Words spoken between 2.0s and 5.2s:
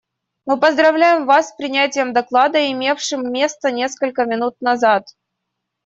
доклада, имевшим место несколько минут назад.